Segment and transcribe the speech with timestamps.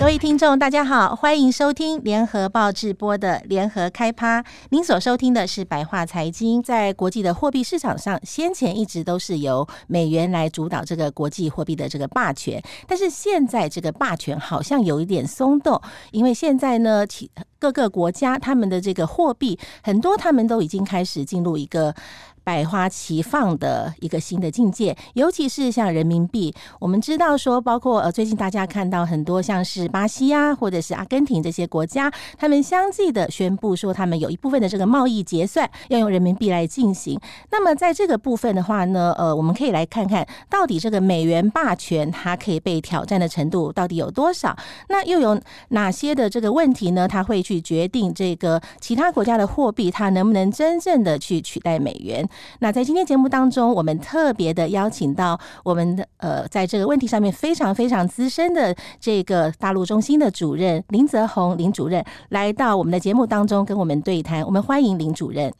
[0.00, 4.42] 各位听众，大家好，欢迎收听联合报直播的联合开趴。
[4.70, 6.62] 您所收听的是白话财经。
[6.62, 15.78] 在国际的货币市场上，先前一直都是由美元来主导这个国际货币的这个霸权，但是现在这个霸权好像有一点松动，
[16.12, 21.94] 因为现在呢，其各个国家他们的这个货币很多，他们都已经开始进入一个。
[22.42, 37.18] 百花齐放的一个新的境界，尤其是像人民币，我们知道说，包括呃最近大家看到很多像是巴西啊，或者是阿根廷这些国家，他们相继的宣布说，他们有一部分的这个贸易结算要用人民币来进行。
[37.50, 44.56] 那么在这个部分的话呢，呃，我们可以来看看到底这个美元霸权它可以被挑战的程度到底有多少？
[44.88, 47.06] 那又有哪些的这个问题呢？
[47.06, 52.26] 它会去决定这个其他国家的货币它能不能真正的去取代美元？
[52.60, 64.44] 那在今天节目当中，我们特别的邀请到我们的呃，在这个问题上面非常非常资深的这个大陆中心的主任林泽宏林主任来到我们的节目当中跟我们对谈。
[64.44, 65.52] 我们欢迎林主任。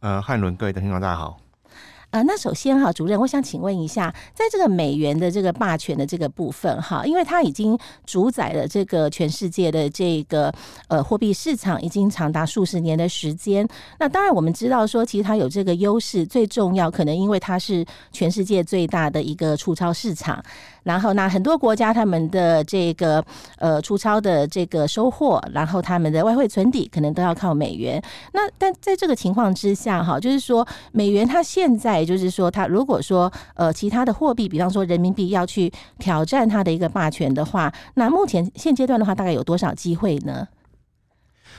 [0.00, 1.45] 呃，汉伦，各位的听众大家好。
[2.16, 10.50] 呃，那首先哈，主任，我想请问一下，在这个美元的这个霸权的这个部分哈，因为它已经主宰了这个全世界的这个
[10.88, 13.68] 呃货币市场，已经长达数十年的时间。
[13.98, 20.42] 那当然，我们知道说，其实它有这个优势，最重要可能因为它是全世界最大的一个出超市场。
[20.86, 23.22] 然后，那很多国家他们的这个
[23.58, 28.00] 呃出超的这个收获，然后他们的外汇存底可能都要靠美元。
[28.32, 40.46] 那但在这个情况之下，哈，就是说美元它现在就是说，它如果说呃其他的货币，比方说人民币要去挑战它的一个霸权的话，那目前现阶段的话，大概有多少机会呢？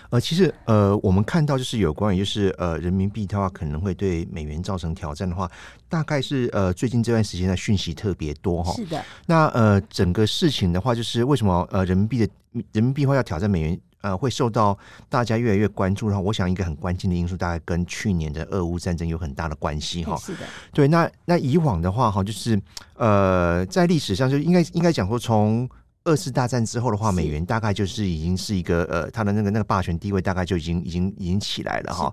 [0.09, 5.49] 呃，其实呃，我们看到就是有关于就是呃，人民币的话可能会对美元造成挑战的话，
[5.89, 8.73] 大概是呃，最近这段时间的讯息特别多哈。
[8.73, 9.03] 是的。
[9.25, 12.29] 那呃，整个事情的话，就是为什么呃，人民币的
[12.71, 14.77] 人民币会要挑战美元，呃，会受到
[15.09, 20.15] 大家越来越关注然后，我想一个很关键的因素，大概跟去年的俄乌战争有很大的关系哈。
[20.17, 20.39] 是的。
[20.71, 22.59] 对，那那以往的话哈，就是
[22.95, 25.69] 呃，在历史上就应该应该讲说从。
[26.07, 32.11] 二次大战之后的话，美元大概就是已经是一个呃，它的那个那个霸权地位大概就已经已经已经起来了哈。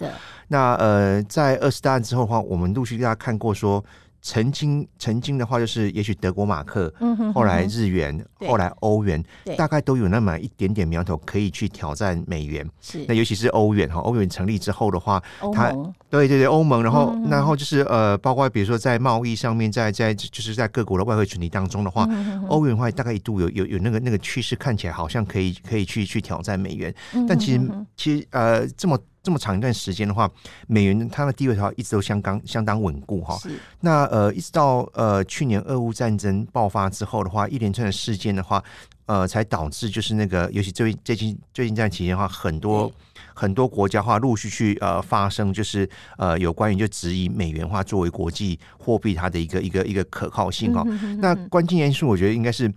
[0.48, 3.82] 那呃，在二次大战之后的话，我们陆续大家看过说。
[4.24, 9.22] 曾经，曾经的话就是，也许德国马克，嗯哼后来日元，后来欧元，
[9.54, 12.66] 大概都有那么一点点苗头可以去挑战美元。
[12.80, 15.70] 是，那尤其是欧元哈，欧元成立之后的话，它，
[16.08, 22.08] 对对对，欧盟，然后然后就是呃，包括比如说在贸易上面，在在就是在各国的外汇群体当中的话，
[22.48, 26.94] 欧元的话大概一度有有有那个那个趋势，看起来好像可以可以去去挑战美元，
[27.28, 27.60] 但其实
[27.94, 28.98] 其实呃这么。
[29.24, 30.30] 这么长一段时间的话，
[30.68, 33.36] 美元它的地位的话一直都相当相当稳固哈。
[33.80, 38.62] 那呃，一直到呃去年俄乌战争爆发之后的话，一连串的事件的话，
[39.06, 42.92] 呃，才导致就是那个，尤其最最近最近这段期间的话，很多
[43.32, 50.84] 很多国家的话陆续去呃发生，就是呃有关于就质疑美元化作为国际货币它的一个一个一个可靠性哈。
[51.18, 52.70] 那关键因素，我觉得应该是。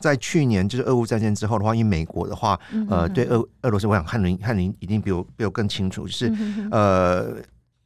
[0.00, 6.32] 在去年就是俄乌战争之后的话，因为美国的话，呃，对俄俄罗斯，我想汉林汉林一定比我比我更清楚，就是
[6.70, 7.34] 呃，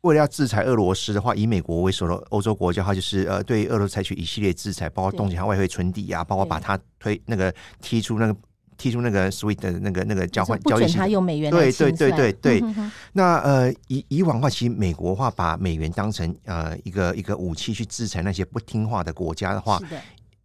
[0.03, 8.37] 为了要制裁俄罗斯的话，以美国为首的欧洲国家它，就是呃，对俄罗斯采取一系列制裁，包括冻结它外汇存底啊，包括把它推那个踢出那个
[8.77, 12.63] 踢出那个 SWIFT 的那个那个交换交易，他用美元对对对对对。
[13.13, 19.81] 那呃，以以往的话，其实美国的话把美元当成呃一个一个武器去制裁那些不听话的国家的话，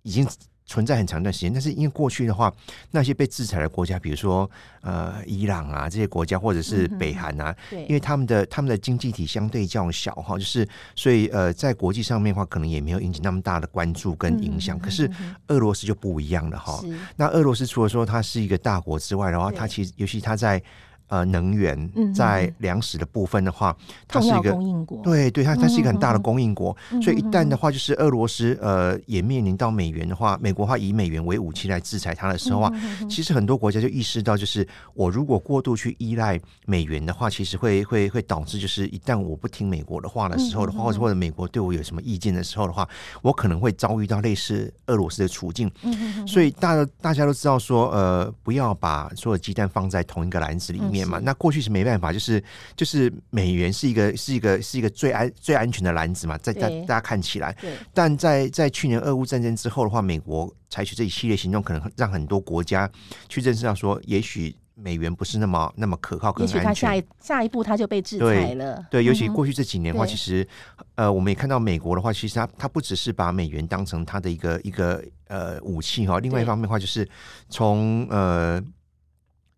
[0.03, 0.25] 已经。
[0.67, 2.53] 存在很长一段时间，但是因为过去的话，
[2.91, 4.49] 那些被制裁的国家，比如说
[4.81, 14.77] 呃伊朗啊这些国家，或者是北韩啊，嗯、因为他们的他们的经济体相对较小哈，就是所以呃在国际上面的话，可能也没有引起那么大的关注跟影响。
[14.77, 15.09] 嗯、可是
[15.47, 16.83] 俄罗斯就不一样了哈。
[17.15, 20.61] 那俄罗斯除了说它是一个大国之外的话，它其实尤其它在。
[21.07, 42.85] 呃，能源在粮食的部分的话，嗯、它是一个供应国，对对，它它是一个很大的供应国，嗯、所以一旦的话，就是俄罗斯呃也面临到美元的话，美国话以美元为武器来制裁它的时候啊，嗯、其实很多国家就意识到，就是我如果过度去依赖美元的话，其实会会会导致，就是一旦我不听美国的话的时候的话，或者、嗯、或者美国对我有什么意见的时候的话，
[43.21, 45.71] 我可能会遭遇到类似俄罗斯的处境。
[45.83, 50.96] 嗯、所以大家大家都知道说，呃，不要把所有鸡蛋放在同一个篮子里面。
[51.05, 52.41] 嘛，那过去是没办法，就是
[52.75, 57.53] 就是美元是一个是一个是一个最安最安全的篮子嘛，在大大家看起来，
[57.93, 62.89] 但在在去年俄乌战争之后的话，美国采取这一系列行动，可能让很多国家
[63.27, 64.55] 去认识到说，也许。
[64.79, 66.57] 美元不是那么那么可靠跟安全。
[66.57, 68.75] 也许他下一下一步他就被制裁了。
[68.91, 70.47] 对，对，尤其过去这几年的话，嗯、其实
[70.93, 77.09] 呃，我们也看到美国的话，其实他他不只是把美元当成他的一个一个呃武器哈，另外一方面的话，就是
[77.49, 78.63] 从呃。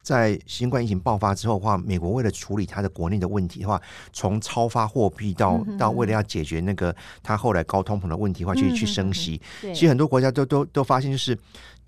[0.01, 3.79] 在新冠疫情爆发之后的话，美国为了处理它的国内的问题的话，
[4.11, 9.39] 从超发货币到到为了要解决那个它后来高通膨的问题的话，去去升息。
[9.61, 11.37] 其实很多国家都都都发现，就是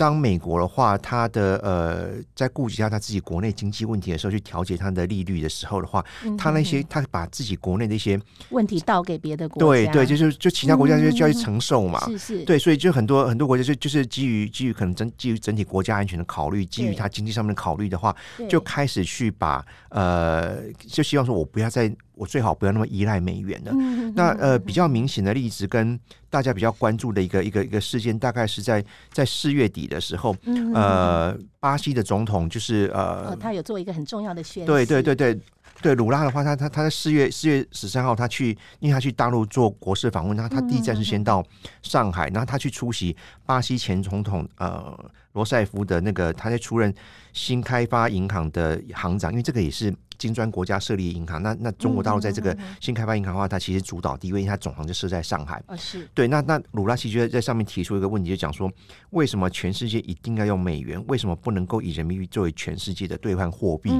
[0.02, 6.04] 当美国的话，它的呃在顾及一下它自己国内经济问题的时候，去调节它的利率的时候的话，
[6.36, 8.20] 它那些它把自己国内的一些
[8.50, 12.04] 问题倒给别的国家，对对，就是就其他国家就就要去承受嘛。
[12.08, 18.16] 是是，对，所以就很多很多国家就就是基于基于可能整基于整体国家安全的考虑，基于它经济上面的考虑的话。
[18.50, 23.72] 就开始去把呃，就希望说我不要再，我最好不要那么依赖美元的。
[23.74, 35.40] 嗯、那呃，比较明显的例子跟大家比较关注的一个一个一个事件，大概是在在四月底的时候，嗯、呃，巴西的总统就是呃、哦，他有做一个很重要的宣对对对对
[35.82, 41.44] 对，鲁拉的话，他他他在四月四月十三号，他去，因为他去大陆做国事访问，他他第一站是先到
[41.82, 43.18] 上海，然后他去出席
[43.48, 44.96] 巴西前总统呃。
[45.34, 46.94] 罗塞夫的那个，他在出任
[47.34, 51.42] 新开发银行的行长，因为这个也是金砖国家设立银行。
[51.42, 55.64] 那那中国大陆在这个新开发银行的话，它其实主导地位，因为它总行就设在上海。
[55.68, 56.28] 哦，是对。
[56.28, 58.72] 那那鲁拉奇就在上面提出一个问题，就讲说，
[59.12, 61.04] 为什么全世界一定要用美元？
[61.08, 63.92] 为什么不能够以人民币作为全世界的兑换货币？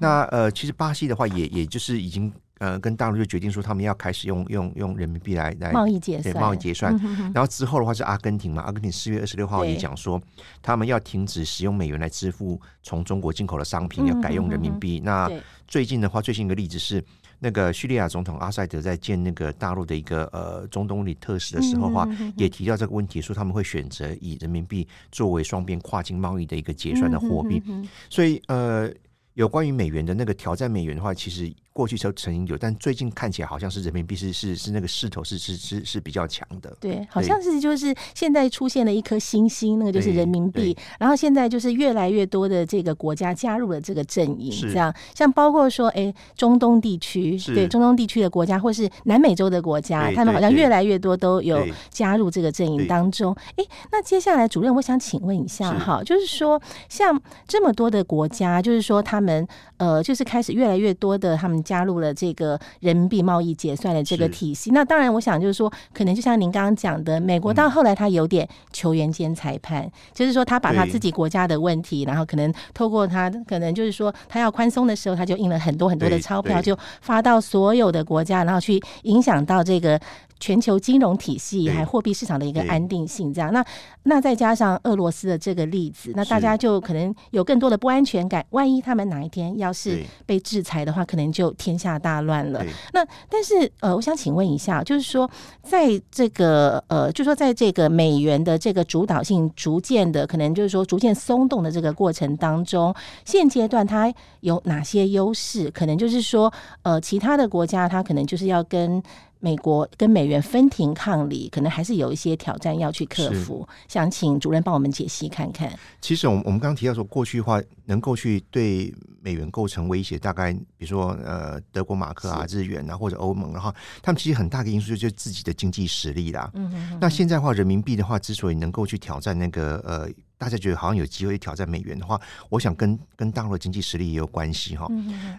[0.00, 2.32] 那呃，其实巴西的话也，也也就是已经。
[2.60, 6.94] 呃，跟大陆就决定说，他们要开始用用用人民币来来贸易结算，贸易结算。
[7.32, 10.20] 然后之后的话是阿根廷嘛，阿根廷四月二十六号也讲说，
[10.60, 15.00] 他们要停止使用美元来支付从中国进口的商品，要改用人民币。
[15.02, 15.26] 那
[15.66, 17.02] 最近的话，最新一个例子是
[17.38, 22.06] 那个叙利亚总统阿塞德在见那个大陆的一个呃中东里特使的时候的话，
[22.36, 27.62] 也提到这个问题，说他们会选择以人民币作为双边跨境贸易的一个结算的货币。
[28.10, 28.86] 所以呃，
[29.32, 31.50] 有关于美元的那个挑战美元的话，其实。
[31.72, 36.76] 过去就曾经有，但最近看起来好像是人民币是是是那个势头是是是是比较强的。
[36.80, 40.76] 对，好像是就是现在出现了一颗新星，那个就是人民币。
[40.98, 53.32] 然后现在就是越来越多的这个国家加入了这个阵营，这样像包括说，哎，中东地区，对中东地区的国家，或是南美洲的国家，他们好像越来越多都有加入这个阵营当中。
[53.54, 59.46] 哎，那接下来主任，我想请问一下哈，就是说像这么多的国家，就是说他们
[59.76, 61.59] 呃，就是开始越来越多的他们。
[61.62, 80.00] 加入了这个人民币贸易结算的这个体系，那当然，我想就是说，可能就像您刚刚讲的，美国到后来他有点球员兼裁判，嗯、就是说他把他自己国家的问题，然后可能透过他，可能就是说他要宽松的时候，他就印了很多很多的钞票，就发到所有的国家，然后去影响到这个。
[80.40, 83.64] 全球金融体系还货币市场的一个安定性，这样，那
[84.04, 88.44] 那再加上俄罗斯的这个例子，那大家就可能有更多的不安全感。
[88.50, 92.64] 万一他们哪一天要是被制裁的话，可能就天下大乱了。
[92.94, 95.30] 那但是呃，我想请问一下，就是说，
[95.62, 102.94] 在这个呃，就说在这个美元的这个主导性逐渐的，可能就是说逐渐松动的这个过程当中，
[103.26, 105.70] 现阶段它有哪些优势？
[105.70, 106.50] 可能就是说，
[106.82, 109.02] 呃，其他的国家它可能就是要跟。
[109.40, 113.66] 美国跟美元分庭抗礼，可能还是有一些挑战要去克服。
[113.88, 115.72] 想请主任帮我们解析看看。
[116.00, 126.50] 其实，我们我们刚刚提到说，过去的话能够去对美元构成威胁，大概比如说呃德国马克啊、日元啊或者欧盟，然后他们其实很大的因素就是自己的经济实力啦。
[126.54, 126.98] 嗯哼哼。
[127.00, 130.08] 那现在的话，人民币的话之所以能够去挑战那个呃。
[130.40, 132.18] 大家觉得好像有机会挑战美元的话，
[132.48, 134.88] 我想跟跟大陆的经济实力也有关系哈。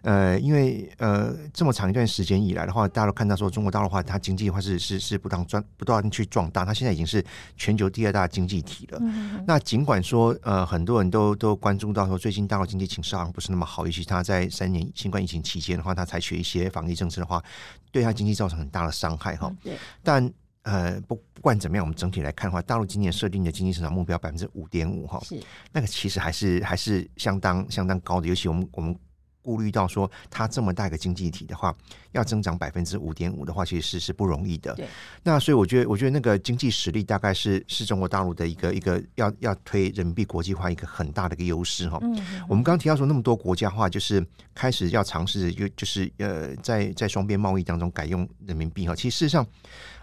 [0.04, 7.26] 呃，因为呃这么长一段时间以来的话，大家都看到说中国大陆的话，它经济的话是是是不断壮不断去壮大，它现在已经是
[7.58, 9.00] 全球第二大经济体了。
[9.48, 17.44] 那尽管说呃很多人都都关注到说最近大陆经济情势好像不是那么好，尤其它在三年新冠疫情期间的话，它采取一些防疫政策的话，
[17.92, 19.52] 对它经济造成很大的伤害哈。
[19.64, 20.32] 对，但。
[20.64, 25.40] 呃，不不管怎么样，我们整体来看的话，大陆今年设定的经济成长目标百分之五点五哈，是
[25.72, 28.96] 那个其实还是还是相当相当高的，尤其我们我们。
[29.42, 31.76] 顾虑到说，它这么大一个经济体的话，
[32.12, 34.74] 要增长百分之五点五的话，其实是是不容易的。
[34.76, 34.88] 对。
[35.24, 41.98] 那所以我觉得，我觉得那个经济实力大概是是中国大陆的一个一个要要推人民币国际化一个很大的一个优势哈。
[42.02, 42.16] 嗯。
[42.48, 48.96] 我们刚刚提到说，那么多国家的话，就是开始要尝试，就就是呃，在在双边贸易当中改用人民币哈。
[48.96, 49.46] 其实事实上，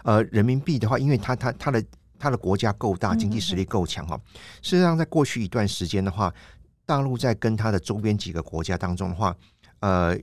[0.03, 1.83] 呃，人民币的话，因为它它它的
[2.17, 4.19] 它的国家够大，经济实力够强哈。
[4.61, 6.33] 事实上，在过去一段时间的话。
[6.89, 9.35] 大陆在跟它的周边几个国家当中的话，
[9.81, 10.17] 呃，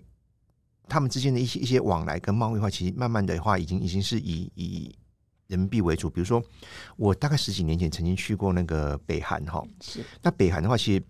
[0.88, 4.92] 他们之间的一些一些往来跟贸易的话，其实慢慢的话，已经已经是以以
[5.46, 6.10] 人民币为主。
[6.10, 6.42] 比如说，
[6.96, 11.00] 我大概十几年前曾经去过那个北韩哈，是那北韩的话，其实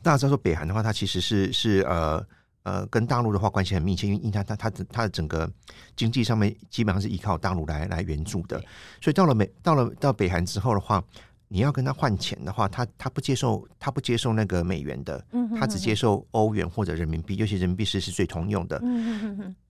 [0.00, 2.24] 大家知道说北韩的话，它其实是是呃
[2.62, 5.50] 呃跟大陆的话关系很密切，因为因为它它它的它的整个
[5.96, 8.62] 经济上面基本上是依靠大陆来来援助的，
[9.00, 11.02] 所以到了美到了到北韩之后的话，
[11.48, 15.24] 你要跟他换钱的话，他他不接受他不接受那个美元的，
[15.58, 18.80] 他只接受欧元或者人民币，尤其人民币是是最通用的。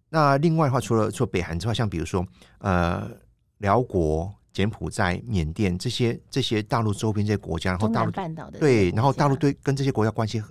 [0.08, 2.26] 那另外的话，除了说北韩之外，像比如说
[2.58, 3.10] 呃
[3.58, 4.32] 辽国。
[4.50, 10.42] 柬埔寨、缅甸这些这些大陆周边这些国家，然后大陆半岛的对，然后大陆对跟这些国家关系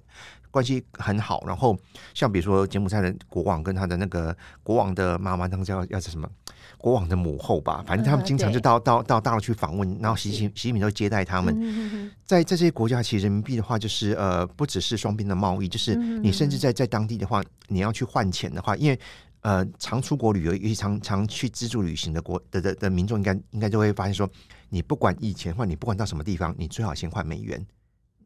[0.49, 1.43] 关系很好。
[1.45, 1.77] 然后
[2.13, 6.29] 像比如说柬埔寨的国王跟他的那个国王的妈妈，那个叫叫什么？
[6.77, 12.11] 国王的母后吧，反正他们经常就到、嗯、到到大陆去访问，然后习近习近平都接待他们。
[12.25, 18.99] 在在这些国家，其实人民币的话，就是呃，不只是双边的贸易，就是你甚至在在当地的话，你要去换钱的话，因为。
[19.41, 24.27] 呃，常出国旅游，尤其常常去自助旅行的国的的的民众，应该应该就会发现说，
[24.67, 27.65] 你不管以前换，你不管到什么地方，你最好先换美元，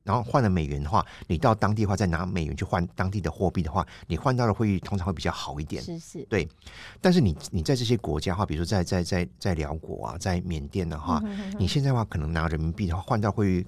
[0.03, 5.81] 然后换了美元的话，你到当地的话再拿美元去换当地的货币的话，你换到的汇率通常会比较好一点。
[5.81, 6.47] 是是，对。
[6.99, 13.67] 但是你你在这些国家的话，比如说在在在在寮国啊，在缅甸的话，嗯、哼哼你现在的话可能拿人民币的话换到汇率，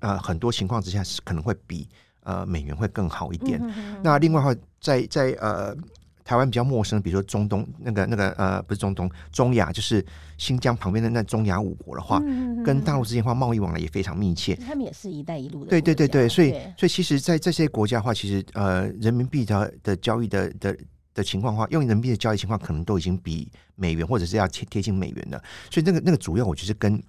[0.00, 1.88] 呃，很多情况之下是可能会比
[2.22, 3.58] 呃美元会更好一点。
[3.62, 5.76] 嗯、哼哼那另外的话，在在呃。
[6.24, 10.04] 台湾比较陌生，比如说中东那个那个呃，不是中东，中亚就是
[10.38, 14.54] 新疆旁边的那中亚五国的话，嗯、跟大陆之间的话贸易往来也非常密切。
[14.54, 15.70] 他们也是一带一路的。
[15.70, 20.76] 对对对对，所以所以其实，在这些国家的话，其实呃，人民币的的交易的的
[21.14, 25.42] 的情况的话，用人民币的交易情况，可能都已经比美元或者是要贴贴近美元了。
[25.70, 27.02] 所以那个那个主要，我觉得跟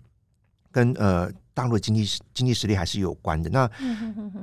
[0.72, 2.04] 跟呃大陆的经济
[2.34, 3.50] 经济实力还是有关的。
[3.50, 3.70] 那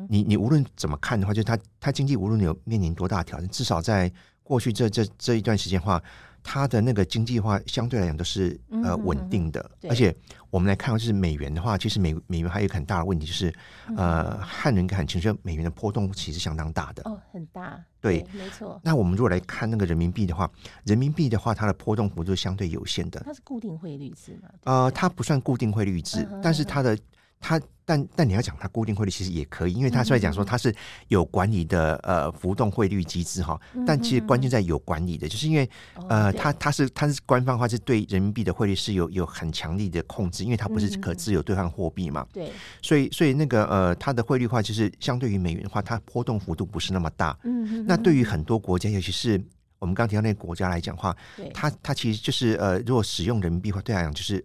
[0.08, 4.10] 你你无论怎么看的话，就他他经济无论有面临多大挑战，至少在
[4.50, 6.02] 过去这这这一段时间的话，
[6.42, 10.12] 它的那个经济的话相对来讲都是呃稳定的，嗯、而且
[10.50, 13.54] 我们来看就是美元的话，其实美美元还有一个很大的问题，就是
[13.96, 18.80] 呃汉人感情，就美元的波动其实相当大的哦，很大，对，对没错。
[18.82, 20.50] 那我们如果来看那个人民币的话，
[20.82, 24.48] 人民币的话它的波动幅度相对有限的，它是固定汇率制嘛？
[24.64, 26.98] 呃，它不算固定汇率制，嗯、但是它的。
[27.40, 30.72] 它但但你要讲它固定汇率其实也可以，因为它虽然讲说它是
[31.08, 35.68] 有管理的呃浮动汇率机制哈，但其实关键在有管理的，就是因为
[36.08, 49.42] 呃它它是它是官方的话是对人民币的汇率是有有很强力的控制，因为它不是可自由兑换货币嘛，对，所以所以那个呃它的汇率的话就是相对于美元的话，它波动幅度不是那么大，嗯，那对于很多国家，尤其是
[49.80, 51.16] 我们刚提到那个国家来讲的话，
[51.52, 54.44] 它它其实就是呃如果使用人民币的话，对来讲就是。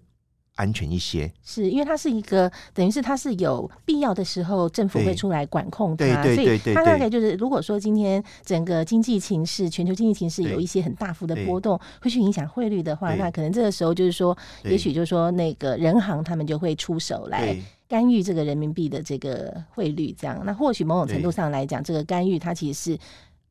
[0.55, 17.55] 安全一些，是因为它是一个等于是它是有必要的时候，政府会出来管控它，所以它大概就是如果说今天整个经济情势、全球经济情势有一些很大幅的波动，会去影响汇率的话，那可能这个时候就是说，也许就是说那个人行他们就会出手来
[17.87, 20.41] 干预这个人民币的这个汇率，这样。
[20.45, 22.99] 那或许某种程度上来讲，这个干预它其实是。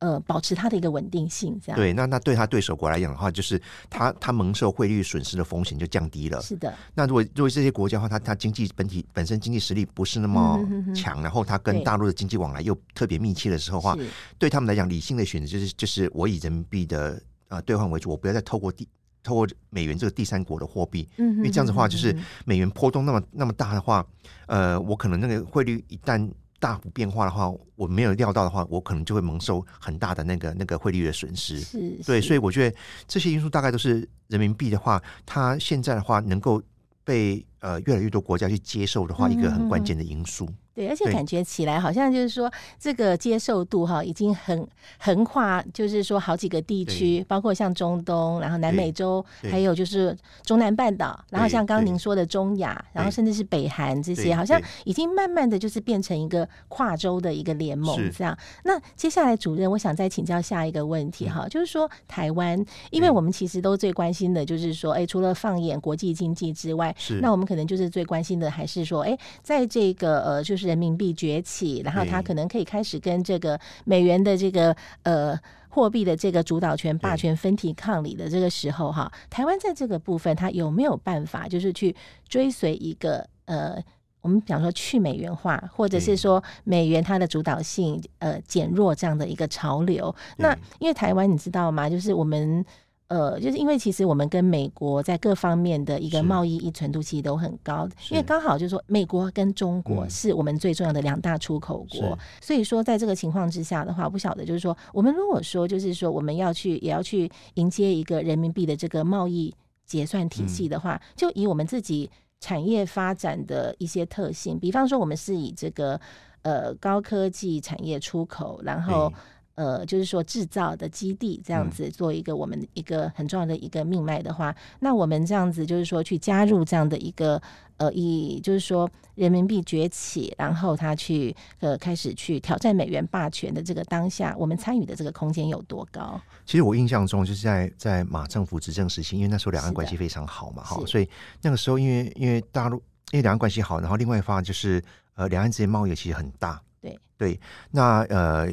[0.05, 1.91] 呃，保持它的一个稳定性，这样对。
[1.91, 3.59] 那那对他对手国来讲的话，就是
[3.89, 6.39] 他他蒙受汇率损失的风险就降低了。
[6.43, 6.71] 是的。
[6.93, 13.97] 那如果如果这些国家的话，它它经济本体本身经济实力不是那么强，然后它跟大陆的经济往来又特别密切的时候的话，
[14.37, 18.87] 对他们来讲，理性的选择就是就是我以人民币的呃兑换为主，我不要再透过第
[19.23, 24.05] 透过美元这个第三国的货币，因为这样子的话，就是美元波动那么那么大的话，
[24.45, 26.29] 呃，我可能那个汇率一旦。
[26.59, 31.59] 大幅变化的话，我没有料到的话，我可能就会蒙受很大的那个那个汇率的损失。
[31.59, 36.61] 是，对，所以我觉得这些因素大概都是人民币的话，它现在的话能够
[37.03, 40.45] 被呃越来越多国家去接受的话，一个很关键的因素。
[40.45, 44.67] 嗯对，而且感觉起来好像就是说，这个接受度哈已经很
[44.99, 58.37] 横跨，就是说好几个地区，包括像中东，然后南美洲，还有就是中南半岛，然后像刚刚您说的中亚，然后甚至是北韩这些，好像已经慢慢的就是变成一个跨洲的一个联盟这样。
[58.65, 70.65] 那接下来主任，我想再请教下一个问题哈，就是说台湾，因为我们其实都最关心的就是说，哎，除了放眼国际经济之外，那我们可能就是最关心的还是说，哎，在这个呃就是。
[70.65, 81.95] 人民币崛起，然后它可能可以开始跟这个美元的这个呃货币的这个主导权霸权分庭抗礼的这个时候哈，台湾在这个部分它有没有办法，就是去
[82.27, 83.79] 追随一个呃，
[84.21, 90.15] 我们讲说去美元化，或者是说美元它的主导性呃减弱这样的一个潮流？
[90.37, 91.87] 那因为台湾你知道吗？
[91.87, 92.65] 就是我们。
[93.07, 109.53] 呃，就是因为其实我们跟美国在各方面的一个贸易依存度其实都很高，因为刚好就是说美国跟中国是我们最重要的两大出口国，所以说在这个情况之下的话，不晓得就是说我们如果说就是说我们要去也要去迎接一个人民币的这个贸易
[109.85, 112.09] 结算体系的话，就以我们自己
[112.39, 115.99] 产业发展的一些特性，比方说我们是以这个。
[116.41, 119.11] 呃高科技产业出口，然后。
[119.55, 127.41] 呃，就是说制造的基地这样子做一个我们一个很重要的一个命脉的话，嗯、那我们这样子就是说去加入这样的一个
[127.77, 136.19] 呃，以就是说人民币崛起，然后他去呃开始去挑战美元霸权的这个当下，我们参与的这个空间有多高？
[136.45, 141.09] 其实我印象中就是在在马政府执政时期，因为那时候两岸关系非常好嘛，哈，所以
[141.41, 142.75] 那个时候因为因为大陆
[143.11, 144.83] 因为两岸关系好，然后另外一方就是
[145.15, 147.39] 呃两岸之间贸易其实很大，对对，
[147.71, 148.49] 那呃。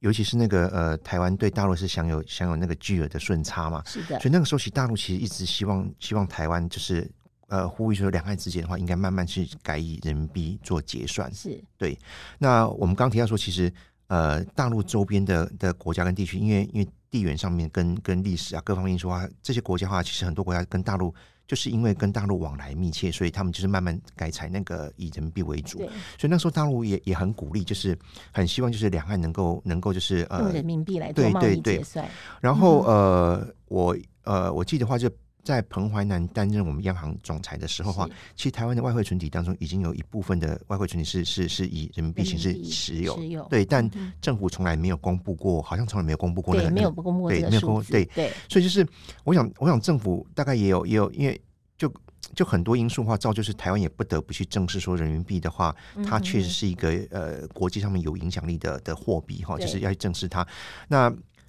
[0.00, 4.18] 尤其是那个呃，台湾对大陆是享有享有那个巨额的顺差嘛，是的。
[4.20, 7.10] 所以那个时候其实，大陆其实一直希望希望台湾就是
[7.48, 11.32] 呃，呼吁说两岸之间的话，应该慢慢去改以人民币做结算。
[11.34, 11.98] 是对。
[12.38, 13.72] 那我们刚提到说，其实
[14.06, 21.14] 呃，大陆周边的的国家跟地区，因为因为地缘上面跟跟历史啊各方面说啊，这些国家的话，其实很多国家跟大陆。
[21.48, 25.78] 就是因为跟大陆往来密切，所以他们就是慢慢改采那个以人民币为主。
[26.18, 27.98] 所以那时候大陆也也很鼓励，就是
[28.30, 32.06] 很希望就是两岸能够能够就是呃用人民币来做贸易结算。
[32.40, 35.10] 然后呃，我呃我记得话就
[35.48, 43.16] 在彭淮南担任我们央行总裁的时候的话，其实台湾的外汇存底当中已经有一部分的外汇存底是是是以人民币形式持有。
[43.16, 43.90] 持有对，但
[44.20, 47.92] 政府从来没有公布过，好像从来没有公布过那个，没有公布过这个数字。
[47.92, 48.86] 对对，所以就是
[49.24, 51.40] 我想我想政府大概也有也有因为。
[51.78, 51.88] 就
[52.34, 55.72] 就很多因素的话，造就是台湾也不得不去正视说人民币的话，
[56.04, 60.44] 它确实是一个呃国际上面有影响力的的货币哈，就是要去正视它。
[60.88, 61.08] 那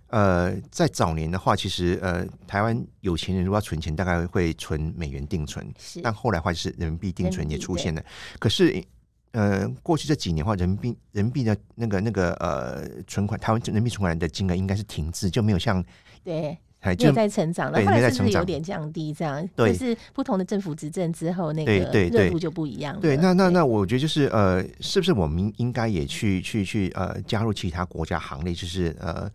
[0.10, 5.66] 呃，在早年的话，其实呃台湾有钱人如果要存钱，大概会存美元定存，
[6.04, 8.04] 但后来的话就是人民币定存也出现了。
[8.40, 8.84] 可是
[9.32, 15.84] 呃过去这几年的话，人民币人民币的那个那个呃存款，台湾人民币存款的金额应该是停滞，就没有像
[16.24, 16.58] 对。
[16.82, 19.12] 还在成长了，后来是不是有点降低？
[19.14, 22.98] 这样，对，就是不同的政府执政之后，那个热度就不一样。
[23.02, 29.30] 对，那那那，我觉得就是呃，是不是我们应该也去去去呃，加入其他国家行列，就是呃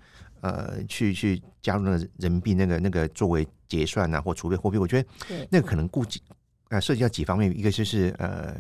[0.45, 4.77] 呃，去去加入那个人民币那个那个作为结算啊或储备货币？
[4.77, 5.09] 我觉得
[5.51, 6.21] 那个可能顾及
[6.69, 8.55] 呃涉及到几方面，一个就是呃。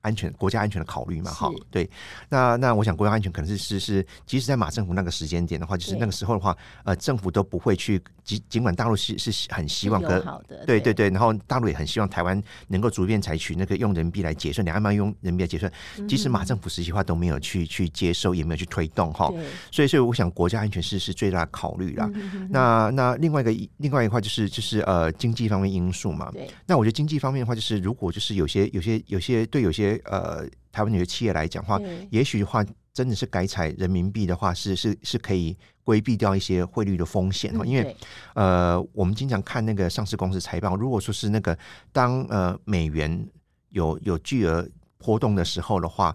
[0.00, 1.90] 安全国家安全的考虑嘛，哈，对，
[2.28, 15.72] 那那我想国家安全可能是是是，即使在马政府那个时间点的话，就是那个时候的话，呃，政府都不会去，尽尽管大陆是是很希望跟好的，对对对，然后大陆也很希望台湾能够逐渐采取那个用人民币来结算，两岸嘛用人民币来结算，
[16.06, 19.32] 即使马政府时期化都没有去去接受，也没有去推动哈，
[19.72, 22.10] 所以所以我想国家安全是是最大的考虑啦。
[22.50, 26.30] 那那另外一个另外一块就是就是呃经济方面因素嘛，
[26.66, 32.62] 那我觉得经济方面的话，就是如果就是有些有些有些对有些呃，台湾有些企业来讲的话，也许的话，
[32.98, 37.64] 真的是改采人民币的话，是是是可以规避掉一些汇率的风险哈。
[37.64, 37.96] 因为
[38.34, 41.56] 呃，我们经常看那个上市公司财报，如果说是那个
[41.92, 43.24] 当呃美元
[43.68, 46.12] 有有巨额波动的时候的话，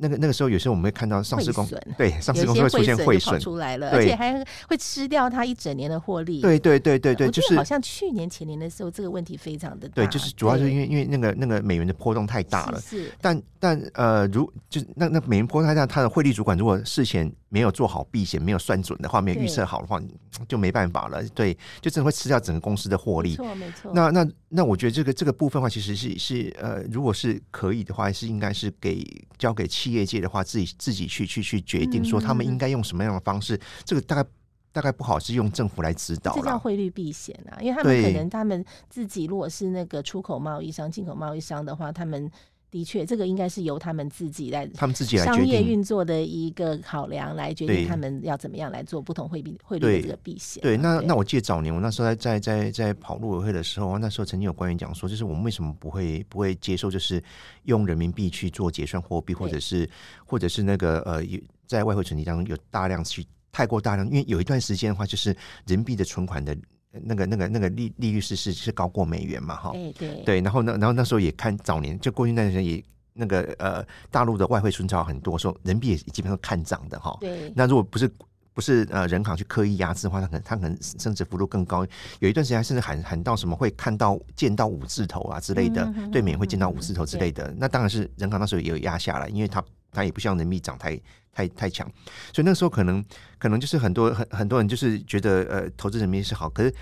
[0.00, 6.40] 那个那个时候，有时候我们会看到上市公司对上市公司会出现汇损出来了，而且还会吃掉它一整年的获利。
[6.40, 9.94] 对对对对对，就是好像去年前年的时候，这个问题非常的大。
[9.94, 12.80] 对，就是主要是因为因为那个那个美元的波动太大了。
[12.80, 20.00] 是，但但呃，如就那那美元波动太大，它的汇率主管如果事前没有做好避险，没有算准的话，没有预测好的话，
[20.46, 21.22] 就没办法了。
[21.30, 23.30] 对，就真的会吃掉整个公司的获利。
[23.30, 23.92] 没错没错。
[23.92, 29.04] 那那那，我觉得这个这个部分的话，其实是是呃，如果是可以的话，是应该是给
[29.38, 30.68] 交给企业界的话自己。
[30.78, 34.28] 自己去去去决定说他们应该用什么样的方式，嗯、这个大概
[34.72, 36.34] 大概不好是用政府来指导。
[36.34, 42.30] 这叫汇率避险啊，因为他们可能他们自己如果是那个出口贸易商、进口贸易商的话，他们
[42.70, 50.62] 的确这个应该是由他们自己来，他们自己来商业运作的一个考量来决定他们要怎么样来做不同汇币汇率的这个避险。
[50.62, 57.22] 对，那那我记得早年我那时候在在在在跑陆委会的时候，那时候曾经有官员讲说，就是我们为什么不会不会接受，就是
[57.64, 59.88] 用人民币去做结算货币，或者是
[60.26, 61.22] 或者是那个呃，
[61.66, 65.30] 在外汇存底当中有大量去太过大量，因为有一段时间的话，就是
[65.66, 66.56] 人民币的存款的。
[67.04, 69.56] 那个、那个、那个利利率是是是高过美元嘛？
[69.56, 72.82] 哈，对对对，然后那然后那时候也看早年就过去那段时间也
[73.14, 77.16] 那个呃大陆的外汇存钞很多，说人民币也基本上看涨的哈。
[77.20, 78.10] 对，那如果不是
[78.54, 81.86] 不是呃人行去刻意压制的话，它可能它可能升值幅度更高。
[82.18, 87.54] 有一段时间甚至喊喊到什么会看到见到五字头啊之类的，嗯、对美元会见到五字头之类的。
[87.56, 91.00] 那当然是人行那时候也有压下来，因为它它也不希望人民币涨太。
[91.30, 91.88] 太太强，
[92.34, 93.04] 所以那时候可能
[93.38, 96.74] 可能就是很多很很多人就是觉得呃投资人民币是好，可是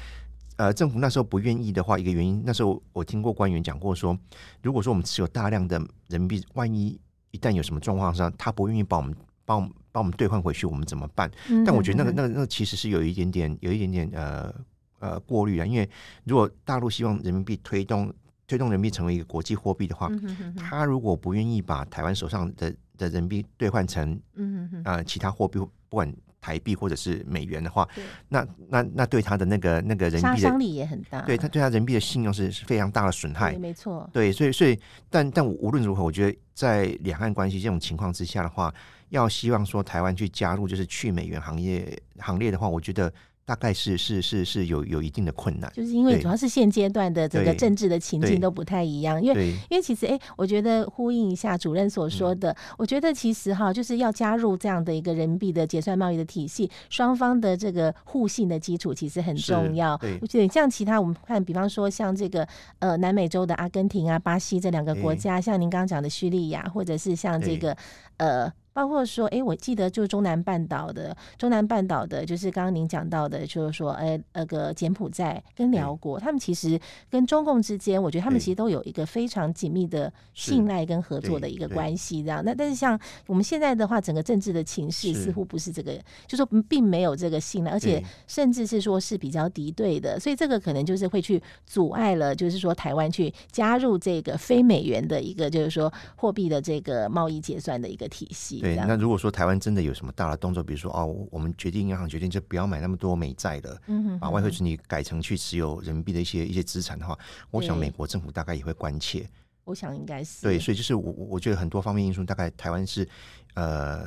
[0.57, 4.19] 呃政府那时候不愿意的话，一个原因那时候我听过官员讲过说，
[4.63, 6.99] 如果说我们持有大量的人民币，万一
[7.33, 9.15] 一旦有什么状况上，他不愿意把我们
[9.45, 11.31] 把我们把我们兑换回去，我们怎么办？
[11.67, 14.55] 但我觉得那个那个那个其实是有一点点有一点点呃
[15.01, 15.87] 呃过滤啊，因为
[16.25, 18.11] 如果大陆希望人民币推动
[18.47, 20.11] 推动人民币成为一个国际货币的话，
[20.57, 33.57] 他如果不愿意把台湾手上的的人民币兑换成嗯嗯呃其他货币，不管台币或者是美元的话，对那那那对他的那个那个人民币的，杀伤力也很大，对他对他人民币的信用是是非常大的损害，。
[33.59, 34.79] 没错，对，所以所以，
[35.11, 38.73] 但但无论如何，我觉得在两岸关系这种情况之下的话，
[39.09, 43.13] 要希望说台湾去加入就是去美元行业行列的话，我觉得。
[43.47, 59.97] 大概是是是是有有一定的困难，就是因为主要是现阶段的整个政治的情境都不太一样，因为因为其实哎、欸，我觉得呼应一下主任所说的，嗯、我觉得其实哈，就是要加入这样的一个人民币的结算贸易的体系，双方的这个互信的基础其实很重要。
[59.99, 62.45] 对，我觉得像其他我们看，比方说像这个
[62.81, 67.71] 呃南美洲的阿根廷啊、巴西这两个国家，欸、像您刚刚讲的叙利亚，或者是像这个、
[68.17, 68.53] 欸、呃。
[68.77, 82.45] 包括说，哎，我记得就是中南半岛的，中南半岛的，就是刚刚您讲到的，就是说，哎，那个柬埔寨跟辽国，他们其实跟中共之间，我觉得他们其实都有一个非常紧密的信赖跟合作的一个关系，这样。
[82.45, 98.66] 那但是像我们现在的话，整个政治的情势似乎不是这个，就说并没有这个信赖，而且甚至是说是比较敌对的，所以这个可能就是会去阻碍了，就是说台湾去加入这个非美元的一个，就是说货币的这个贸易结算的一个体系。
[98.75, 107.19] 对，那如果说台湾真的有什么大的动作，比如说哦，我们决定银行决定就不要买那么多美债了，嗯哼，把外汇存底改成去持有人民币的一些一些资产的话，
[107.51, 109.29] 我想美国政府大概也会关切。
[109.65, 113.09] 我想应该是对，所以就是我我觉得很多方面因素，大概台湾是
[113.55, 114.05] 呃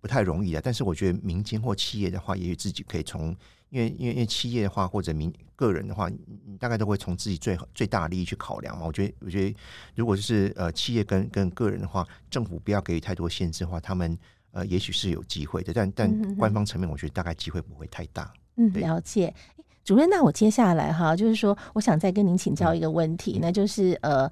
[0.00, 0.60] 不太容易的。
[0.60, 3.36] 但是我觉得民间或企业的话，也许自己可以从。
[3.70, 8.84] 因为因为因为企业的话或者民个人的话，你大概都会从自己最最大的利益去考量嘛。
[8.86, 9.56] 我觉得我觉得
[9.94, 14.16] 如果就是呃企业跟跟个人的话，政府不要给予太多限制的话，他们
[14.52, 15.72] 呃也许是有机会的。
[15.72, 18.32] 但但官方层面，我觉得大概机会不会太大。
[18.56, 19.34] 嗯，了解。
[19.82, 24.30] 主任，那我接下来哈，就是说，我想再跟您请教一个问题，嗯、那就是呃。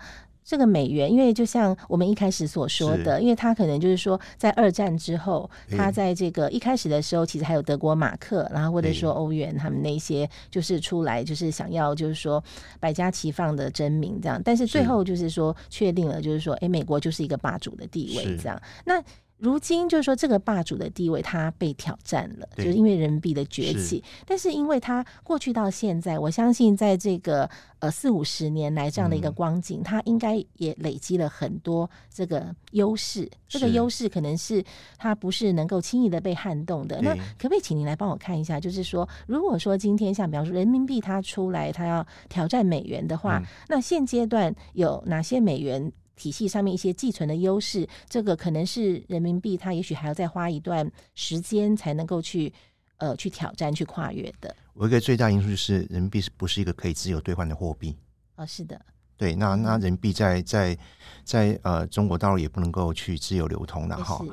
[0.49, 12.43] 这个美元，因为就像我们一开始所说的，因为它可能就是说，在二战之后，它在这个一开始的时候，其实还有德国马克，然后或者说欧元，他们那些就是出来，就是想要就是说
[12.81, 19.05] 百家齐放的争鸣这样，但是最后就是说确定了，就是说，哎，美国就是一个霸主的地位这样，那。
[19.39, 24.03] 如今就是说，这个霸主的地位它被挑战了，就是因为人民币的崛起。
[24.27, 27.49] 但是因为它过去到现在，我相信在这个
[27.79, 33.31] 呃四五十年来这样的一个光景，它应该也累积了很多这个优势。
[33.49, 34.63] 这个优势可能是
[34.99, 37.01] 它不是能够轻易的被撼动的。
[37.01, 38.59] 那可不可以请您来帮我看一下？
[38.59, 52.53] 就是说，如果说今天像比方说人民币它出来，它要挑战美元的话，那现阶段有哪些美元体系上面一些寄存的优势，这个可能是人民币，它也许还要再花一段时间才能够去
[52.97, 54.55] 呃去挑战、去跨越的。
[54.75, 57.97] 我一个最大因素就是人民币是不是一个可以自由兑换的货币？
[58.37, 58.81] 哦，是的，
[59.17, 60.79] 对，那那人民币在在
[61.25, 64.25] 在呃中国大陆也不能够去自由流通的哈。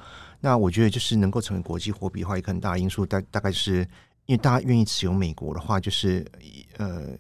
[0.41, 3.78] 那我觉得就是能够成为国际货币的话，一个很大的因素大大概是
[4.26, 6.26] 因为大家愿意持有美国的话，就是
[6.78, 7.17] 呃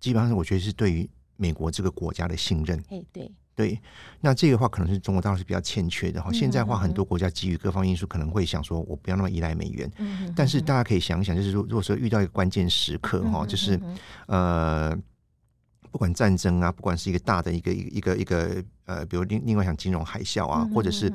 [0.00, 2.82] 基本上我觉得是对于美国这个国家的信任。
[2.88, 3.30] 哎，对。
[3.58, 3.76] 对，
[4.20, 6.30] 那这个话可能是中国当时是比较欠缺的哈。
[6.32, 9.90] 现在的话，很多国家基于各方因素，可能会想说，我不要那么依赖美元。
[10.36, 13.76] 但是大家可以想一想，就是说，如果说遇到一个关键时刻哈，就是
[14.28, 14.96] 呃，
[15.90, 21.12] 不管战争啊，不管是一个大的一个一个一个呃，比如另另外像金融海啸啊，或者是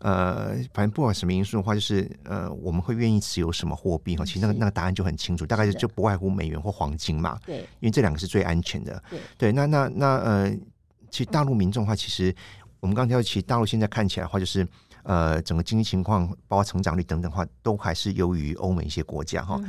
[0.00, 4.26] 呃，反正不管什么因素的话，就是呃，我们会愿意持有什么货币哈？
[4.26, 7.38] 其实那个那个答案就很清楚，大概就不外乎美元或黄金嘛。
[7.46, 9.02] 对，因为这两个是最安全的。
[9.08, 10.54] 对，对，那那那呃。
[11.10, 12.34] 其实大陆民众的话，其实
[12.80, 14.66] 我们刚才提到，其实大陆现在看起来的话，就是
[15.02, 19.60] 呃，整个经济情况，包括成长率等等的话，都还是优于欧美一些国家哈。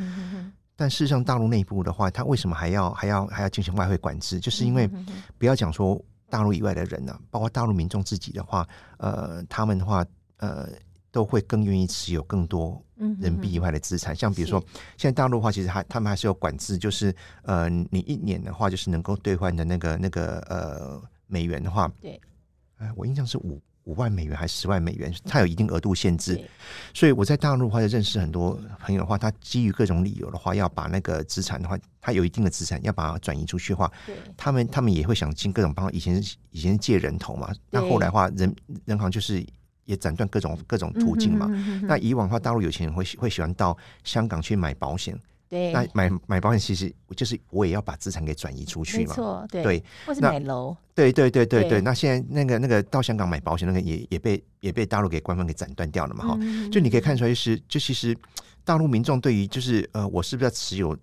[0.75, 4.39] 但事实上，大陆内部的话，它为什么还要还要还要进行外汇管制？
[4.39, 4.89] 就是因为
[5.37, 10.05] 不要讲说大陆以外的人呢、啊，包括大陆民众自己的话，呃，他们的话，
[10.37, 10.69] 呃，
[11.11, 14.15] 都会更愿意持有更多人民币以外的资产。
[14.15, 14.63] 像比如说，
[14.97, 21.01] 现在大陆的话，其实还他们还是有管制，就是呃，你一年的话，就是能够兑换的那个那个呃。
[21.29, 22.19] 美元的话，对，
[22.77, 26.39] 哎，我印象是五五万美元还是十万美元，它有一定额度限制。
[26.93, 33.91] 所以我在大陆的话，就认识很多朋友的话，他基于各种理由的话，要把那个资产的话，他有一定的资产要把它转移出去的话，
[34.35, 35.91] 他们他们也会想尽各种办法。
[35.91, 38.53] 以前以前借人头嘛，那后来的话，人
[38.85, 39.45] 人行就是
[39.85, 41.47] 也斩断各种各种途径嘛。
[41.83, 45.19] 那以往的话，大陆有钱人会会喜欢到香港去买保险。
[45.49, 51.81] 对，那买买保险其实就是我也要把资产给转移出去嘛，没错，对，对，或是买楼，对对对对对，对。
[51.81, 56.69] 那现在那个那个到香港买保险那个也也被也被大陆给官方给斩断掉了嘛，哈、嗯。
[56.69, 58.15] 就你可以看出来，就是就其实
[58.63, 60.95] 大陆民众对于就是呃，我是不是要持有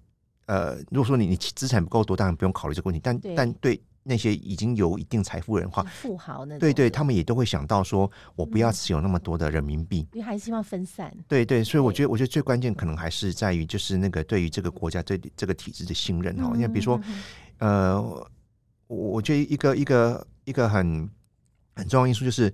[0.46, 3.00] 呃，如果说你你资产不够多，当然不用考虑这个问题。
[3.02, 11.12] 但但对那些已经有一定财富的人的话，富豪那对对，他们也都会想到说，我不要持有那么多的人民币，因为还是希望分散。
[11.26, 16.52] 对对，所以我觉得，我觉得最关键可能还是在于，就是那个对于这个国家对这个体制的信任哈。
[16.54, 17.00] 因为比如说，
[17.58, 18.00] 呃，
[18.86, 21.10] 我我觉得一个一个一个很
[21.74, 22.52] 很重要因素就是，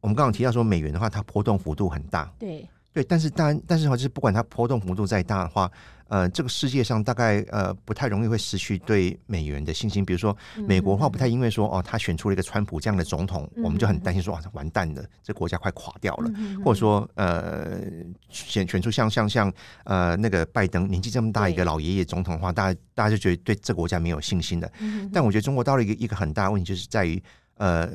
[0.00, 2.32] 我们刚刚提到说美元的话，它波动幅度很大。
[2.38, 2.68] 对。
[2.92, 5.70] 对，但是当然，但是的话，就是不管它波动幅度再大的话，
[6.08, 10.04] 呃，这个世界上大概呃不太容易会失去对美元的信心。
[10.04, 16.28] 比如说美国的话，不太因为说哦，他选出了一个川普这样的总统，我们就很担心说啊，完蛋了，这国家快垮掉了。
[16.64, 17.80] 或者说呃，
[18.28, 19.52] 选选出像像像
[19.84, 24.68] 呃那个拜登年纪这么大一个老爷爷总统的话，大家大家就觉得对这个国家没有信心的。
[25.12, 27.22] 但我觉得中国到了一个一个很大的问题，就是在于
[27.58, 27.88] 呃。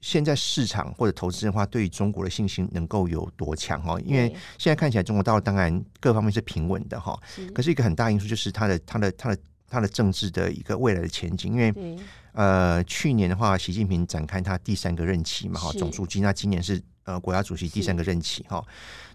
[0.00, 4.00] 现在市场或者投资人的话，对于中国的信心能够有多强哈？
[4.00, 7.18] 因为现在看起来中国大陆当然各方面是平稳的哈，
[7.54, 11.52] 可是一个很大因素就是它的它的它的它的政治的一个未来的前景。
[11.52, 11.98] 因为
[12.32, 16.20] 呃，去年的话，习近平展开他第三个任期嘛哈，总书记。
[16.20, 18.64] 那今年是呃国家主席第三个任期哈。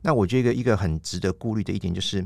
[0.02, 2.24] 那我觉得一个一个很值得顾虑的一点就是，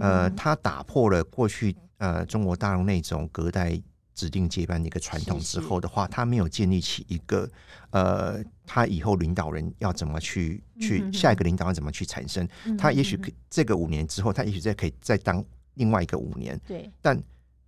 [0.00, 3.78] 呃，他打破了过去呃中国大陆那种隔代。
[4.20, 7.48] 指定接班的一个传统之后的话，他没有建立起一个
[7.88, 12.46] 呃，他以后领导人要怎么去去下一个领导人怎么去产生？
[12.76, 15.42] 他也许可这个五年之后，他也许再可以再当
[15.76, 16.60] 另外一个五年。
[16.68, 17.18] 对，但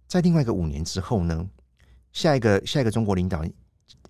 [0.07, 1.49] 在另外一个五年之后呢？
[2.12, 3.51] 下一个下一个中国领导人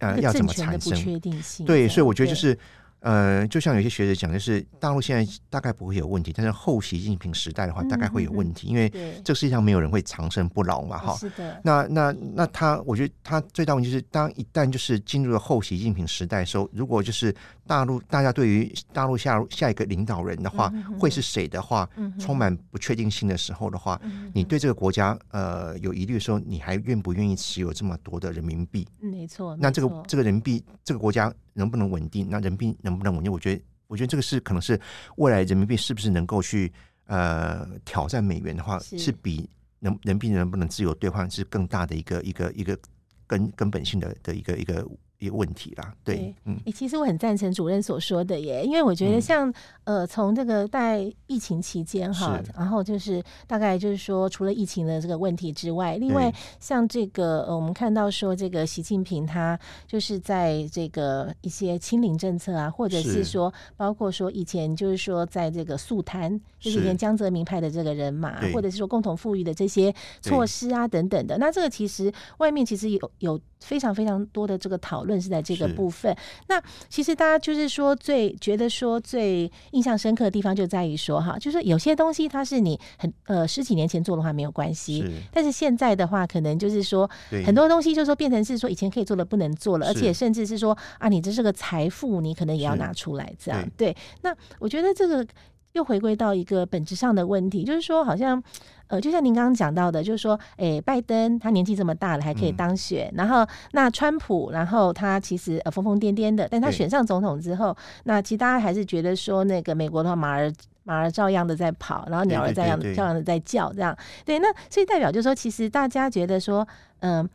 [0.00, 1.20] 呃要怎么产生？
[1.64, 2.58] 对，所以我觉得就是。
[3.02, 8.88] 呃，就像有些学者讲，就是大陆现在大概不会有问题，但是后习近平时代的话，大概会有问题，嗯、因为
[9.24, 11.16] 这个世界上没有人会长生不老嘛，哈。
[11.16, 11.60] 是的。
[11.64, 17.34] 那那那他，我觉得他最大问题就是，当一旦就是进入了后习近平时代的时候，如果就是
[17.72, 28.86] 大陆大家对于大陆下下一个领导人的话，嗯、会是谁的话，嗯、充满不确定性的时候的话，嗯、你对这个国家呃有疑虑的时候，你还愿不愿意持有这么多的人民币？
[29.00, 29.56] 没错。
[29.58, 31.32] 那这个这个人民币，这个国家。
[31.54, 32.26] 能不能稳定？
[32.30, 33.30] 那人民币能不能稳定？
[33.30, 34.80] 我觉得，我觉得这个是可能是
[35.16, 36.72] 未来人民币是不是能够去
[37.04, 39.46] 呃挑战美元的话，是，是比
[39.80, 42.78] 能人民币能不能自由兑换是更大的一个一个一个
[43.26, 44.86] 根根本性的的一个一个。
[45.22, 49.48] 一个问题啦，对，嗯，欸，其实我很赞成主任所说的耶，因为我觉得像、
[49.84, 75.22] 嗯、呃，从这个在疫情期间哈，然后就是大概就是说，除了疫情的这个问题之外，另外像这个呃，我们看到说这个习近平他就是在这个一些清零政策啊，或者是说包括说以前就是说在这个肃贪，就是以前江泽民派的这个人马，或者是说共同富裕的这些措施啊等等的，那这个其实外面其实有有非常非常多的这个讨论。
[75.22, 76.12] 是在这个部分，
[76.48, 87.08] 那其实大家就是说最觉得说最印象深刻的地方就在于说哈，就是有些东西它是你很呃十几年前做的话没有关系，但是现在的话可能就是说
[87.46, 93.96] 很多东西就是说变成是说以前可以做的不能做了，而且甚至是说啊你这是个财富，你可能也要拿出来这样对。
[94.22, 95.24] 那我觉得这个。
[95.72, 98.42] 又回归到一个本质上的问题，就是说，好像，
[98.88, 110.52] 呃，就像您刚刚讲到的，就是说，诶、欸，拜登他年纪这么大了还可以当选，嗯、然后那川普，然后他其实呃疯疯癫癫的，但他选上总统之后，那其实大家还是觉得说，那个美国的话，马儿
[110.84, 116.66] 马儿照样的在跑，然后鸟儿照样照样的在叫，这样，对，那所以代表就是说，其实大家觉得说，
[117.00, 117.30] 嗯、呃。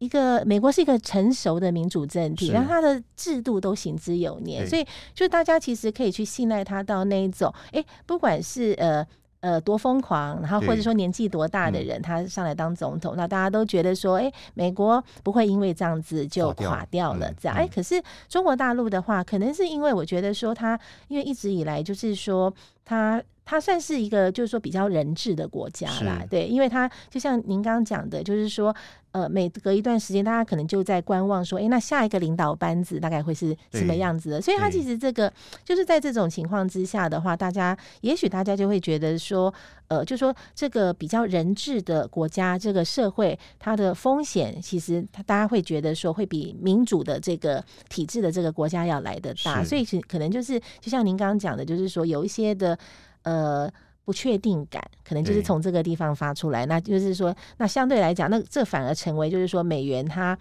[0.00, 4.84] 一个美国是一个成熟的民主政体，然后它的制度都行之有年，所以
[5.14, 9.06] 就大家其实可以去信赖他到那一种，哎，不管是呃
[9.40, 17.54] 呃多疯狂，然后或者说年纪多大的人，他上来当总统，那大家都觉得说，哎，美国不会因为这样子就垮掉了，这样。
[17.54, 22.50] 哎，可是中国大陆的话，可能是因为我觉得说他，因为一直以来就是说
[22.86, 23.22] 他。
[23.50, 28.72] 它算是一个，就是说比较人治的国家啦，对，因为它就像您刚刚讲的，就是说，
[29.10, 34.40] 呃，每隔一段时间，大家可能就在观望，说，哎，那下一个领导班子大概会是什么样子的？
[34.40, 35.32] 所以，它其实这个
[35.64, 39.52] 就是在这种情况之下的话，大家也许大家就会觉得说，
[39.88, 52.78] 呃，就说这个比较人治的国家，这个社会它的风险，其实它大家会觉得说会比民主的这个体制的这个国家要来得大，所以可可能就是就像您刚刚讲的，就是说有一些的。
[53.22, 53.70] 呃，
[54.04, 60.36] 不确定感可能就是从这个地方发出来，那就是说，那相对来讲，那这反而成为就是说，美元它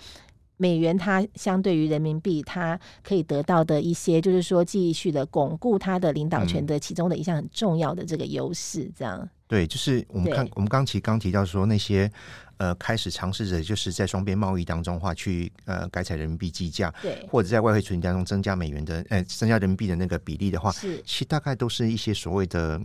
[0.57, 9.29] 美元它相对于人民币，它可以得到的一些，就是说继续的巩固它的领导权的其中的一项很重要的这个优势，这样、嗯。
[9.49, 12.09] 对，就是我们看，我们刚其实刚提到说那些
[12.57, 21.01] 呃，开始尝试着就是在双边贸易当中的话去呃改采人民币计价，对，或者在外汇存底当中增加美元的呃增加人民币的那个比例的话，是。
[21.03, 22.79] 其实大概都是一些所谓的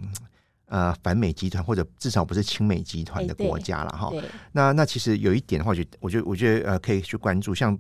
[0.69, 4.09] 呃反美集团或者至少不是亲美集团的国家了哈。
[4.09, 4.23] 对，
[4.53, 7.79] 那那其实有一点的话，我觉得我觉得我觉得呃可以去关注，像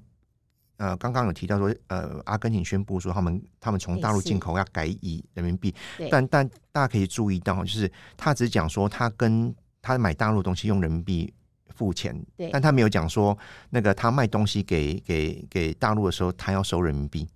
[0.84, 5.74] 呃刚刚有提到说呃阿根廷宣布说他们他们从大陆进口要改以人民币，
[6.10, 11.32] 但但大家可以注意到，就是他只讲说他跟他买大陆东西用人民币
[11.74, 13.36] 付钱，对，但他没有讲说
[13.70, 17.26] 那个他卖东西给给给大陆的时候，他要收人民币。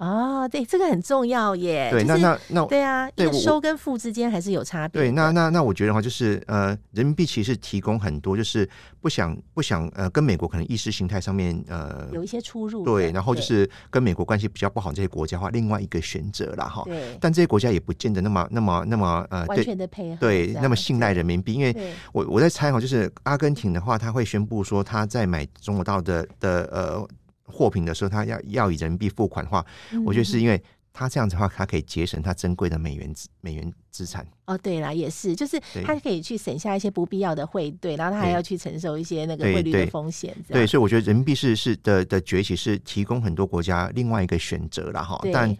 [0.00, 1.90] 哦，对，这个很重要耶。
[1.90, 5.02] 对，就是、那那那对啊，因为收跟付之间还是有差别。
[5.02, 8.66] 对，那那那我觉得的话，就是呃，人民币其实提供很多，就是
[9.02, 12.82] 不想不想呃，跟美国可能意识形态上面呃有一些出入。
[12.82, 16.82] 对，然后就是跟美国关系比较不好这些国家的话，另外一个选择了哈。
[16.86, 17.18] 对。
[17.20, 20.16] 但这些国家也不见得那么那么那么呃完全的配合。
[20.18, 21.76] 对，那么信赖人民币，因为
[22.14, 27.06] 我我在猜哈，就是阿根廷的话，他会宣布说他在买中国大陆的的呃。
[27.50, 34.26] 货品的时候，他要要以人民币付款的话，嗯、我觉得是因为他这样子的话，他可以节省他珍贵的美元资美元资产。
[34.46, 40.34] 哦，对啦，也是，就是他可以去省下一些不必要的汇兑，然后他还要去承受一些那个汇率的风险。
[40.48, 45.56] 对，所以我觉得人民币是是的的崛起是提供很多国家另外一个选择了哈，但。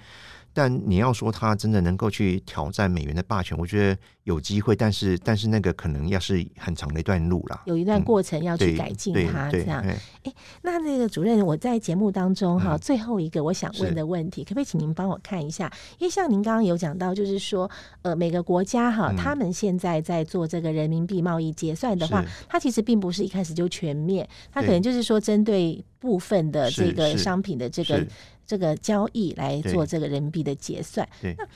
[0.52, 9.80] 但你要说他真的能够去挑战美元的霸权，我觉得有机会，但是但是那个可能要是很长的一段路啦，有一段过程要去改进它这样。
[9.82, 15.72] 哎、欸，那那个主任，我在节目当中哈，最后一个我想问的问题，可不可以请您帮我看一下？
[15.98, 17.70] 因为像您刚刚有讲到，就是说
[18.02, 28.04] 呃每个国家哈，他们现在在做这个人民币贸易结算的话，它其实并不是一开始就全面，它可能就是说针对部分的这个商品的这个。
[28.50, 31.46] 这个交易来做这个人民币的结算，那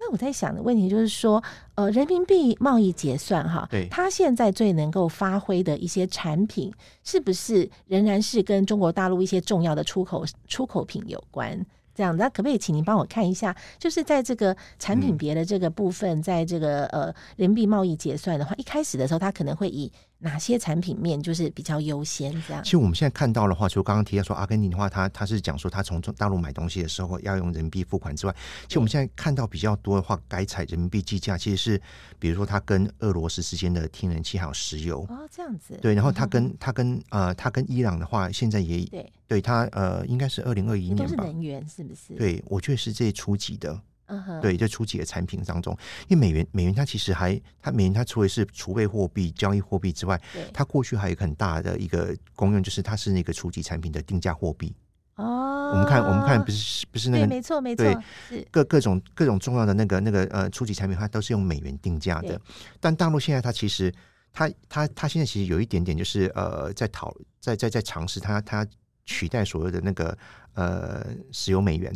[0.00, 6.72] 那我在想的问题就是说，呃，人民币贸易结算哈，它现在最能够发挥的一些产品，
[7.04, 11.62] 是不是仍然是跟中国大陆一些重要的出口出口品有关？
[11.94, 19.92] 这样，那可不可以请您帮我看一下，就是在这个产品别的这个部分，在这个呃人民币贸易结算的话，一开始的时候，它可能会以。
[20.20, 22.32] 哪些产品面就是比较优先？
[22.46, 28.34] 这样，其实我们现在看到的话，就刚刚提到说阿根廷的话，他他是讲说他从大陆买东西的时候要用人民币付款之外，
[28.66, 31.80] 其实我们现在看到比较多的话，改采人民币计价，其实是
[32.18, 42.14] 比如说他跟俄罗斯之间的天然气还有石油哦，这样子对，然后他跟他跟呃他跟伊朗的话，现在也对对他呃应该是二零二一年吧，都是能源是不是？
[42.14, 43.80] 对，我觉得是这些初级的。
[44.08, 44.40] Uh.
[44.40, 45.76] 对，在初级的产品当中，
[46.08, 50.18] 因为美元，美元它其实还，它美元它除了是储备货币、交易货币之外，
[50.50, 54.74] 它过去还有一个很大的一个功用，就是它是那个初级产品的定价货币。
[55.16, 57.84] 哦、oh,，我们看，我们看，不是不是那个，没错没错，
[58.30, 62.40] 对，各各种各种重要的那个那个呃初级产品，它都是用美元定价的。
[62.80, 63.92] 但大陆现在它其实，
[64.32, 68.66] 它它它现在其实有一点点就是呃，在讨在在在尝试它它
[69.04, 70.16] 取代所谓的那个
[70.54, 71.92] 呃石油美元。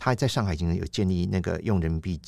[0.00, 2.18] 他在上海已经有建立那个用人民币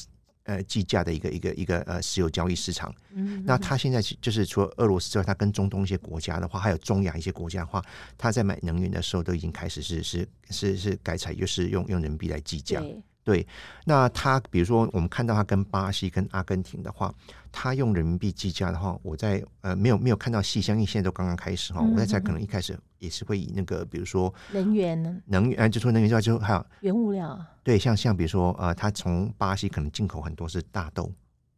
[0.45, 2.95] 呃计价的一个一个一个呃石油交易市场。
[3.15, 7.83] 嗯，那他现在就是除了俄罗斯之外，他跟中东一些国家的话，还有中亚一些国家的话，
[8.19, 12.83] 他在买能源的时候都已经开始是是是是改采，就是用用人民币来计价。
[13.25, 13.47] 对，
[13.85, 17.15] 那他比如说，我们看到他跟巴西、跟阿根廷的话，
[17.53, 31.13] 他用人民币计价的话，我在呃没有没有看到细项，因为现在都刚刚开始哈、嗯，我在猜可能一开始也是会以那个比如说能源呢，能源，就说能源之外，就还有原物料，对，像像比如说呃，他从巴西可能进口很多是大豆。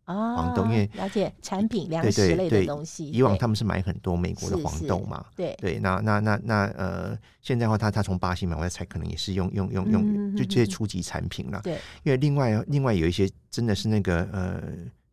[0.07, 11.59] 啊、黄豆，因为了解产品粮食类的东西，以往他们是买很多美国的黄豆嘛，对对，那那那那呃，现在的话，他他从巴西买，回来，才可能也是用用用用，就这些初级产品了。
[11.65, 14.63] 对，因为另外另外有一些真的是那个呃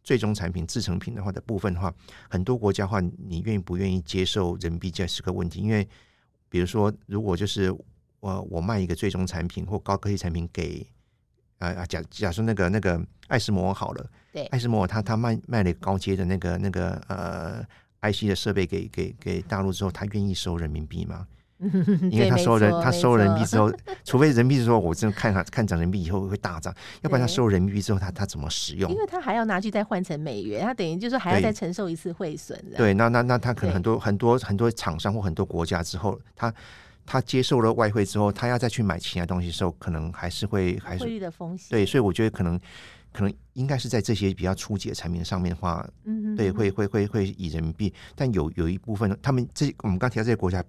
[0.04, 1.94] 最终产品制成品的话的部分的话，
[2.30, 5.62] 很多国家的话，你愿意不愿意接受人民币这是个问题。
[5.62, 5.88] 因为
[6.52, 7.72] 比如说，如果就是
[8.20, 10.86] 我我卖一个最终产品或高科技产品给。
[11.62, 17.64] 啊啊假假设那个那个爱斯摩尔好了，对，爱斯摩尔他他卖卖了高阶的那个那个呃
[18.02, 21.28] IC 的设备给给给大陆之后，他愿意收人民币吗？
[22.12, 23.72] 因为他收人他收人民币之后，
[24.04, 28.92] 除非人民币之后我真的看看看涨人民币以后会大涨，要不然他收人民币之后他他怎么使用？
[28.92, 32.60] 因为他还要拿去再换成美元，他等于就是还要再承受一次汇损。
[32.76, 36.54] 对，那那那他可能很多很多很多厂商或很多国家之后他。
[37.04, 41.68] 他接受了外汇之后，他要再去买其他东西的时候，可能还是会还是汇率的风险。
[41.72, 42.58] 对，所以我觉得可能
[43.12, 50.64] 可能应该是在这些比较初级的产品上面的话，嗯，对，会会会会以人民币，但有有一部分他们这我们刚提到这些国家，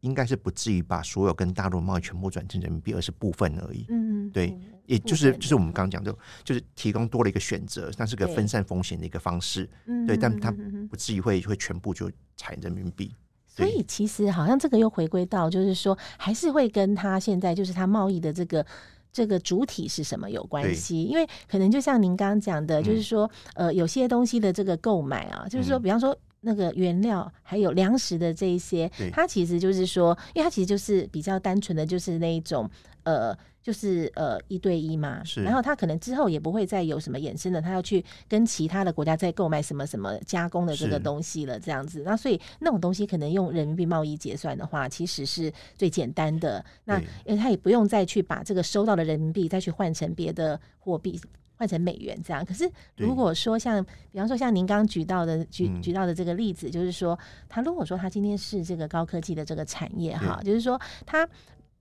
[0.00, 3.86] 应该是不至于把所有跟大陆贸易全部转成人民币，而是部分而已。
[3.88, 9.68] 嗯，对，也就是就是我们刚刚讲的，就是提供多了一个选择，但是个分散风险的一个方式。
[9.86, 10.54] 嗯，对，但它
[10.88, 13.14] 不至于会会全部就采人民币。
[13.46, 18.64] 所以其实好像这个又回归到，就是说还是会跟他现在就是他贸易的这个
[19.12, 32.68] 这个主体是什么有关系，因为可能就像您刚刚讲的，就是说，呃，有些东西的这个购买啊，就是说，比方说那个原料还有粮食的这一些，它其实就是说，因为它其实就是比较单纯的就是那一种，
[33.04, 33.36] 呃。
[33.60, 42.02] 就是呃一对一嘛，是，然后他可能之后也不会再有什么衍生的，他要去跟其他的国家再购买什么什么加工的这个东西了，这样子。
[42.02, 46.64] 那所以那种东西可能用人民币贸易结算的话，其实是最简单的。
[46.84, 51.20] 那因为他也不用再去把这个收到的人民币再去换成别的货币，
[51.58, 52.42] 换成美元这样。
[52.42, 61.28] 可是如果说像比方说像您刚刚举到的举举到的这个例子，就是说他如果说他今天是这个高科技的这个产业哈，就是说他。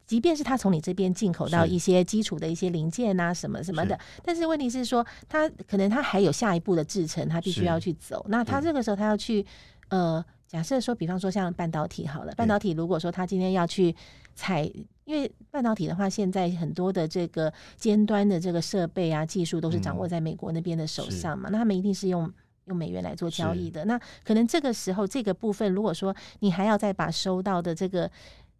[0.07, 8.25] 即便是他从你这边进口到一些基础的一些零件啊，什么什么的，但是问题是说，他可能他还有下一步的制程，他必须要去走。
[8.29, 9.45] 那他这个时候他要去，
[9.89, 13.93] 呃，假设说，比方说像半导体好了，半导体如果说他今天要去
[14.37, 14.63] 采，
[15.03, 22.31] 因为半导体的话，现在很多的这个尖端的这个设备啊、技术都是掌握在美国那边的手上嘛，那他们一定是用
[22.65, 23.83] 用美元来做交易的。
[23.85, 28.09] 那可能这个时候这个部分，如果说你还要再把收到的这个。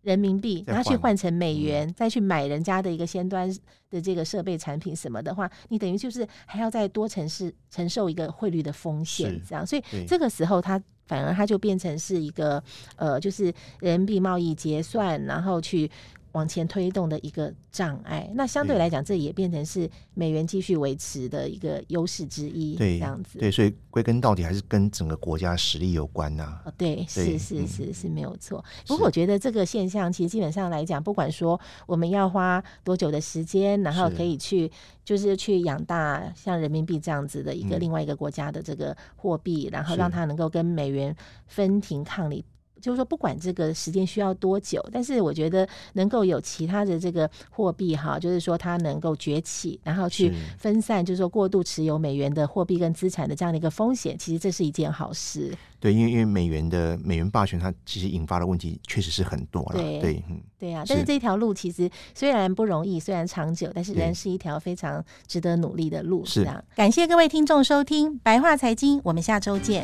[0.02, 3.50] 人民币，然后去换成美元，再去买人家的一个先端
[3.90, 12.64] 的这个设备产品什么的话，你等于就是还要再多承受承受一个汇率的风险，这样，所以这个时候它反而它就变成是一个
[12.96, 15.90] 呃，就是人民币贸易结算，然后去。
[16.34, 22.76] 往前推动的一个障碍，那相对来讲，这也变成是美元继续维持的一个优势之一。
[22.76, 23.40] 对，这样子。
[23.40, 26.62] 对，所以归根到底还是跟整个国家实力有关呐、啊。
[26.66, 28.64] 哦，对，是是是是没有错。
[28.86, 34.72] 不过我觉得这个现象其实基本上来讲，不管说我们要花多久的时间，然后可以去
[35.04, 41.16] 就是去养大像人民币这样子的一个另外一个国家的这个货币，然后让它能够跟美元
[41.48, 42.46] 分庭抗礼。
[42.82, 55.54] 就是说，不管这个时间需要多久，但是我觉得能够有其他的这个货币哈，就是说它能够崛起，然后去分散，就是说过度持有美元的货币跟资产的这样的一个风险，其实这是一件好事。
[55.80, 59.80] 对，因为因为美元的美元霸权，它其实引发的问题确实是很多了。
[59.80, 60.84] 对，对，嗯，对啊。
[60.88, 66.26] 但是这条路其实虽然不容易，虽然长久，但是仍是一条非常值得努力的路。
[66.26, 66.64] 是啊。
[66.76, 69.84] 感谢各位听众收听白话财经，我们下周见。